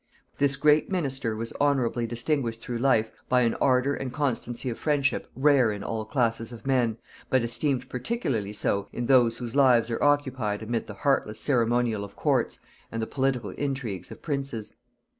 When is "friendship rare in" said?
4.79-5.83